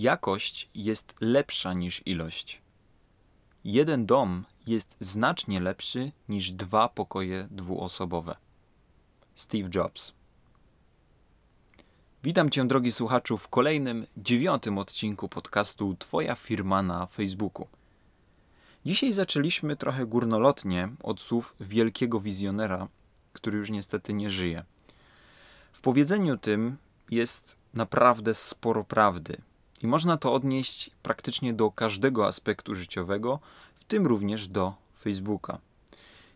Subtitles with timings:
[0.00, 2.62] Jakość jest lepsza niż ilość.
[3.64, 8.36] Jeden dom jest znacznie lepszy niż dwa pokoje dwuosobowe.
[9.34, 10.12] Steve Jobs.
[12.22, 17.66] Witam Cię, drogi słuchaczu, w kolejnym, dziewiątym odcinku podcastu Twoja firma na Facebooku.
[18.86, 22.88] Dzisiaj zaczęliśmy trochę górnolotnie od słów wielkiego wizjonera,
[23.32, 24.64] który już niestety nie żyje.
[25.72, 26.76] W powiedzeniu tym
[27.10, 29.47] jest naprawdę sporo prawdy
[29.82, 33.40] i można to odnieść praktycznie do każdego aspektu życiowego,
[33.74, 35.58] w tym również do Facebooka.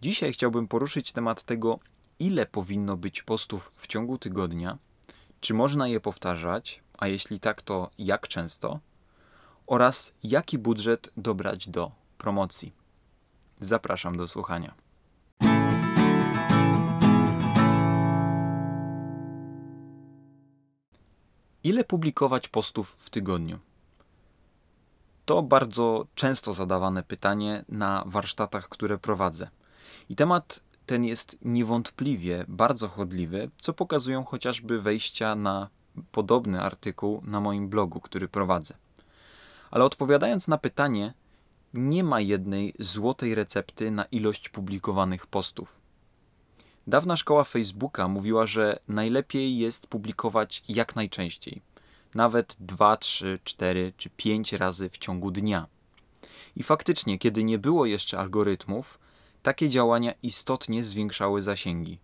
[0.00, 1.78] Dzisiaj chciałbym poruszyć temat tego,
[2.18, 4.78] ile powinno być postów w ciągu tygodnia,
[5.40, 8.80] czy można je powtarzać, a jeśli tak, to jak często,
[9.66, 12.72] oraz jaki budżet dobrać do promocji.
[13.60, 14.83] Zapraszam do słuchania.
[21.64, 23.58] Ile publikować postów w tygodniu?
[25.24, 29.48] To bardzo często zadawane pytanie na warsztatach, które prowadzę.
[30.08, 35.68] I temat ten jest niewątpliwie bardzo chodliwy, co pokazują chociażby wejścia na
[36.12, 38.74] podobny artykuł na moim blogu, który prowadzę.
[39.70, 41.14] Ale odpowiadając na pytanie,
[41.74, 45.83] nie ma jednej złotej recepty na ilość publikowanych postów.
[46.86, 51.62] Dawna szkoła Facebooka mówiła, że najlepiej jest publikować jak najczęściej,
[52.14, 55.66] nawet 2, 3, 4 czy 5 razy w ciągu dnia.
[56.56, 58.98] I faktycznie, kiedy nie było jeszcze algorytmów,
[59.42, 61.98] takie działania istotnie zwiększały zasięgi.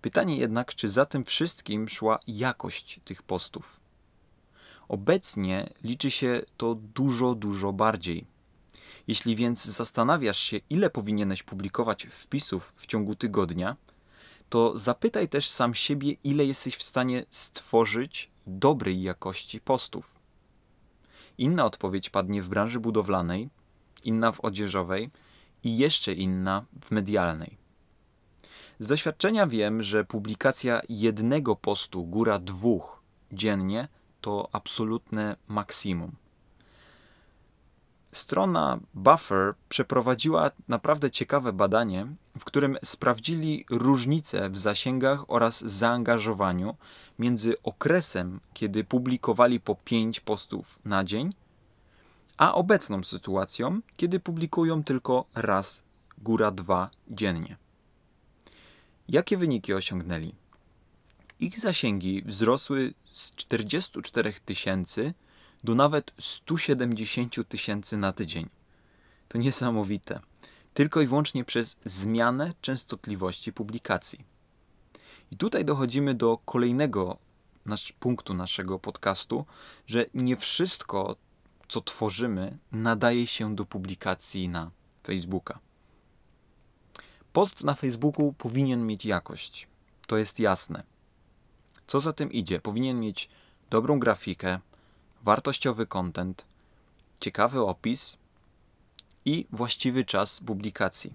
[0.00, 3.80] Pytanie jednak, czy za tym wszystkim szła jakość tych postów.
[4.88, 8.26] Obecnie liczy się to dużo, dużo bardziej.
[9.08, 13.76] Jeśli więc zastanawiasz się, ile powinieneś publikować wpisów w ciągu tygodnia,
[14.50, 20.18] to zapytaj też sam siebie, ile jesteś w stanie stworzyć dobrej jakości postów.
[21.38, 23.50] Inna odpowiedź padnie w branży budowlanej,
[24.04, 25.10] inna w odzieżowej
[25.64, 27.58] i jeszcze inna w medialnej.
[28.78, 33.02] Z doświadczenia wiem, że publikacja jednego postu, góra dwóch
[33.32, 33.88] dziennie
[34.20, 36.19] to absolutne maksimum.
[38.12, 42.06] Strona Buffer przeprowadziła naprawdę ciekawe badanie,
[42.38, 46.76] w którym sprawdzili różnice w zasięgach oraz zaangażowaniu
[47.18, 51.32] między okresem, kiedy publikowali po 5 postów na dzień,
[52.36, 55.82] a obecną sytuacją, kiedy publikują tylko raz,
[56.18, 57.56] góra dwa dziennie.
[59.08, 60.34] Jakie wyniki osiągnęli?
[61.40, 65.14] Ich zasięgi wzrosły z 44 tysięcy
[65.64, 68.48] do nawet 170 tysięcy na tydzień.
[69.28, 70.20] To niesamowite.
[70.74, 74.24] Tylko i wyłącznie przez zmianę częstotliwości publikacji.
[75.30, 77.16] I tutaj dochodzimy do kolejnego
[77.66, 79.46] nasz, punktu naszego podcastu,
[79.86, 81.16] że nie wszystko,
[81.68, 84.70] co tworzymy, nadaje się do publikacji na
[85.02, 85.58] Facebooka.
[87.32, 89.68] Post na Facebooku powinien mieć jakość.
[90.06, 90.82] To jest jasne.
[91.86, 92.60] Co za tym idzie?
[92.60, 93.28] Powinien mieć
[93.70, 94.58] dobrą grafikę,
[95.22, 96.46] wartościowy content,
[97.20, 98.16] ciekawy opis
[99.24, 101.14] i właściwy czas publikacji.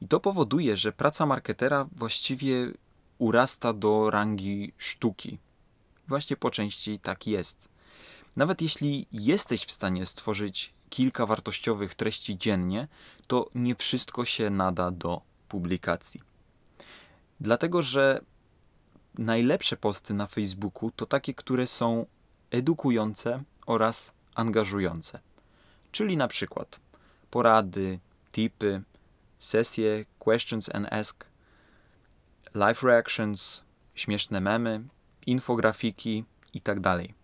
[0.00, 2.72] I to powoduje, że praca marketera właściwie
[3.18, 5.38] urasta do rangi sztuki.
[6.08, 7.68] Właśnie po części tak jest.
[8.36, 12.88] Nawet jeśli jesteś w stanie stworzyć kilka wartościowych treści dziennie,
[13.26, 16.20] to nie wszystko się nada do publikacji.
[17.40, 18.20] Dlatego, że
[19.18, 22.06] najlepsze posty na Facebooku to takie, które są
[22.52, 25.20] edukujące oraz angażujące.
[25.92, 26.80] Czyli na przykład
[27.30, 27.98] porady,
[28.32, 28.82] tipy,
[29.38, 31.24] sesje questions and ask,
[32.54, 33.62] live reactions,
[33.94, 34.82] śmieszne memy,
[35.26, 36.24] infografiki
[36.54, 36.82] itd.
[36.82, 37.22] Tak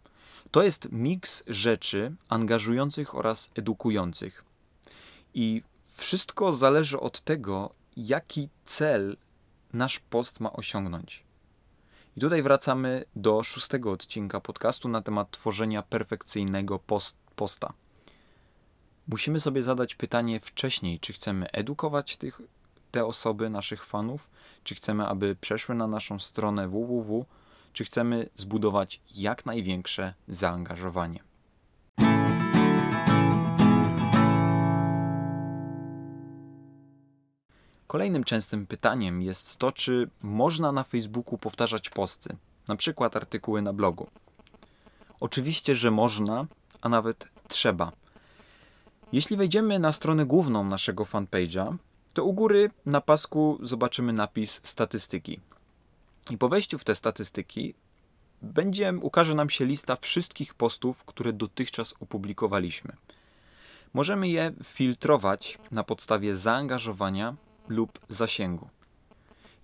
[0.50, 4.44] to jest miks rzeczy angażujących oraz edukujących.
[5.34, 5.62] I
[5.96, 9.16] wszystko zależy od tego, jaki cel
[9.72, 11.27] nasz post ma osiągnąć.
[12.18, 17.72] I tutaj wracamy do szóstego odcinka podcastu na temat tworzenia perfekcyjnego post, posta.
[19.08, 22.40] Musimy sobie zadać pytanie wcześniej, czy chcemy edukować tych,
[22.90, 24.30] te osoby, naszych fanów,
[24.64, 27.26] czy chcemy, aby przeszły na naszą stronę www,
[27.72, 31.27] czy chcemy zbudować jak największe zaangażowanie.
[37.88, 42.36] Kolejnym częstym pytaniem jest to, czy można na Facebooku powtarzać posty,
[42.68, 44.06] na przykład artykuły na blogu.
[45.20, 46.46] Oczywiście, że można,
[46.80, 47.92] a nawet trzeba.
[49.12, 51.76] Jeśli wejdziemy na stronę główną naszego fanpage'a,
[52.14, 55.40] to u góry na pasku zobaczymy napis statystyki.
[56.30, 57.74] I po wejściu w te statystyki
[58.42, 62.92] będzie, ukaże nam się lista wszystkich postów, które dotychczas opublikowaliśmy.
[63.94, 67.36] Możemy je filtrować na podstawie zaangażowania
[67.68, 68.68] lub zasięgu.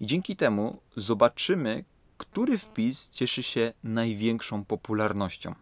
[0.00, 1.84] I dzięki temu zobaczymy,
[2.18, 5.54] który wpis cieszy się największą popularnością.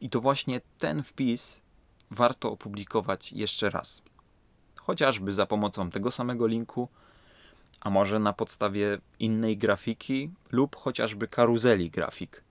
[0.00, 1.60] I to właśnie ten wpis
[2.10, 4.02] warto opublikować jeszcze raz.
[4.76, 6.88] Chociażby za pomocą tego samego linku,
[7.80, 12.44] a może na podstawie innej grafiki lub chociażby karuzeli grafik.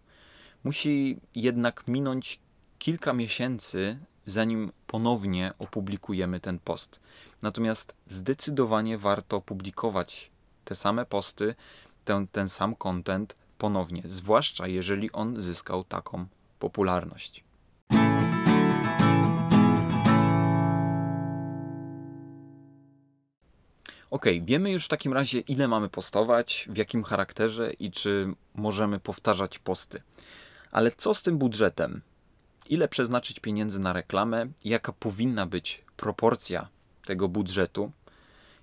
[0.64, 2.40] Musi jednak minąć
[2.80, 7.00] kilka miesięcy, zanim ponownie opublikujemy ten post.
[7.42, 10.32] Natomiast zdecydowanie warto publikować
[10.66, 11.56] te same posty,
[12.06, 16.26] ten, ten sam content ponownie, zwłaszcza jeżeli on zyskał taką
[16.60, 17.44] popularność.
[24.12, 29.00] Ok, wiemy już w takim razie, ile mamy postować, w jakim charakterze i czy możemy
[29.00, 30.02] powtarzać posty.
[30.72, 32.02] Ale co z tym budżetem?
[32.70, 34.48] Ile przeznaczyć pieniędzy na reklamę?
[34.66, 36.68] Jaka powinna być proporcja
[37.06, 37.92] tego budżetu?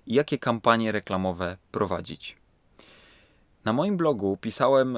[0.07, 2.37] I jakie kampanie reklamowe prowadzić?
[3.65, 4.97] Na moim blogu pisałem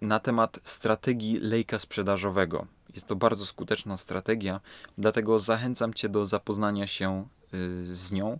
[0.00, 2.66] na temat strategii lejka sprzedażowego.
[2.94, 4.60] Jest to bardzo skuteczna strategia,
[4.98, 8.38] dlatego zachęcam Cię do zapoznania się y, z nią.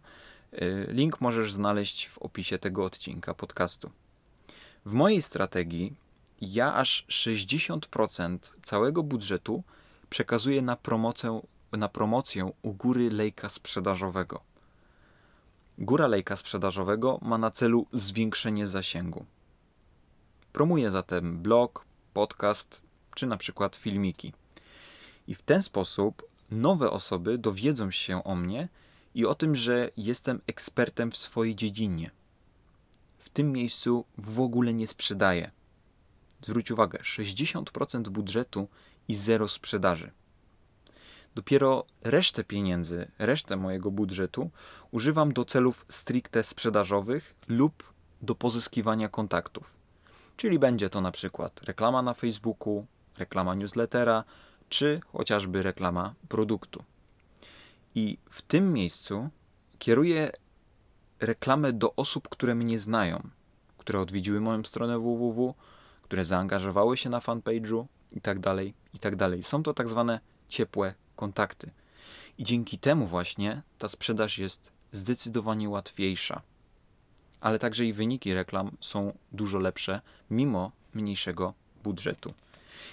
[0.52, 3.90] Y, link możesz znaleźć w opisie tego odcinka podcastu.
[4.86, 5.94] W mojej strategii
[6.42, 9.62] ja aż 60% całego budżetu
[10.10, 11.40] przekazuję na promocję,
[11.72, 14.40] na promocję u góry lejka sprzedażowego.
[15.78, 19.24] Góra lejka sprzedażowego ma na celu zwiększenie zasięgu.
[20.52, 21.84] Promuję zatem blog,
[22.14, 22.82] podcast
[23.14, 24.32] czy na przykład filmiki.
[25.26, 28.68] I w ten sposób nowe osoby dowiedzą się o mnie
[29.14, 32.10] i o tym, że jestem ekspertem w swojej dziedzinie.
[33.18, 35.50] W tym miejscu w ogóle nie sprzedaję.
[36.42, 38.68] Zwróć uwagę, 60% budżetu
[39.08, 40.10] i zero sprzedaży.
[41.34, 44.50] Dopiero resztę pieniędzy, resztę mojego budżetu
[44.90, 47.92] używam do celów stricte sprzedażowych lub
[48.22, 49.74] do pozyskiwania kontaktów.
[50.36, 52.86] Czyli będzie to na przykład reklama na Facebooku,
[53.18, 54.24] reklama newslettera,
[54.68, 56.84] czy chociażby reklama produktu.
[57.94, 59.28] I w tym miejscu
[59.78, 60.30] kieruję
[61.20, 63.28] reklamę do osób, które mnie znają,
[63.78, 65.54] które odwiedziły moją stronę www,
[66.12, 68.58] które zaangażowały się na fanpage'u itd., tak
[68.94, 69.30] itd.
[69.30, 71.70] Tak Są to tak zwane ciepłe kontakty.
[72.38, 76.42] I dzięki temu właśnie ta sprzedaż jest zdecydowanie łatwiejsza.
[77.40, 80.00] Ale także i wyniki reklam są dużo lepsze,
[80.30, 81.54] mimo mniejszego
[81.84, 82.34] budżetu.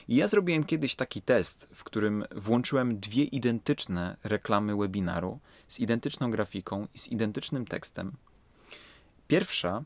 [0.08, 6.32] I ja zrobiłem kiedyś taki test, w którym włączyłem dwie identyczne reklamy webinaru z identyczną
[6.32, 8.12] grafiką i z identycznym tekstem.
[9.28, 9.84] Pierwsza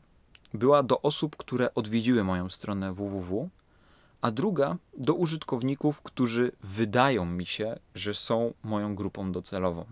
[0.54, 3.48] była do osób, które odwiedziły moją stronę www,
[4.20, 9.84] a druga do użytkowników, którzy wydają mi się, że są moją grupą docelową.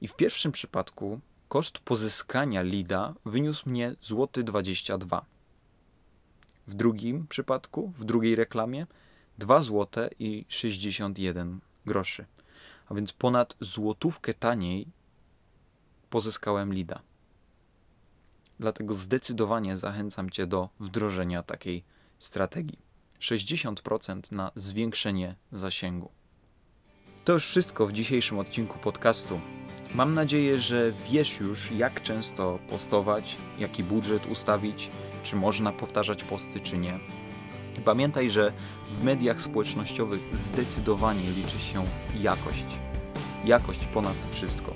[0.00, 5.24] I w pierwszym przypadku koszt pozyskania lida wyniósł mnie złoty 22.
[6.66, 8.86] W drugim przypadku, w drugiej reklamie
[9.38, 12.26] 2 zł i 61 groszy.
[12.88, 14.86] A więc ponad złotówkę taniej
[16.10, 17.00] pozyskałem lida.
[18.60, 21.84] Dlatego zdecydowanie zachęcam Cię do wdrożenia takiej
[22.18, 22.78] strategii.
[23.20, 26.10] 60% na zwiększenie zasięgu.
[27.24, 29.40] To już wszystko w dzisiejszym odcinku podcastu.
[29.94, 34.90] Mam nadzieję, że wiesz już, jak często postować, jaki budżet ustawić,
[35.22, 37.00] czy można powtarzać posty, czy nie.
[37.84, 38.52] Pamiętaj, że
[38.90, 41.84] w mediach społecznościowych zdecydowanie liczy się
[42.20, 42.66] jakość.
[43.44, 44.74] Jakość ponad wszystko,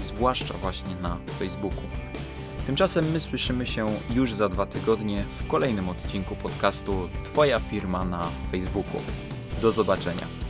[0.00, 1.82] zwłaszcza właśnie na Facebooku.
[2.68, 8.28] Tymczasem my słyszymy się już za dwa tygodnie w kolejnym odcinku podcastu Twoja firma na
[8.52, 9.00] Facebooku.
[9.62, 10.47] Do zobaczenia.